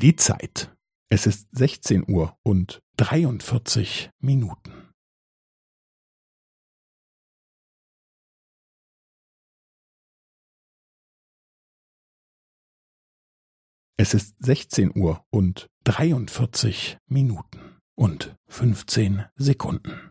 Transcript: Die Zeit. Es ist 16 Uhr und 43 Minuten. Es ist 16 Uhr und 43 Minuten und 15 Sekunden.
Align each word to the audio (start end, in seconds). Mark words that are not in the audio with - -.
Die 0.00 0.16
Zeit. 0.16 0.74
Es 1.10 1.26
ist 1.26 1.46
16 1.54 2.06
Uhr 2.10 2.34
und 2.42 2.80
43 2.96 4.08
Minuten. 4.18 4.92
Es 13.98 14.14
ist 14.14 14.34
16 14.42 14.92
Uhr 14.98 15.22
und 15.28 15.68
43 15.84 16.96
Minuten 17.06 17.78
und 17.94 18.34
15 18.48 19.26
Sekunden. 19.36 20.10